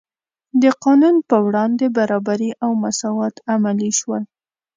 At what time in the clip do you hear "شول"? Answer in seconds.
3.99-4.23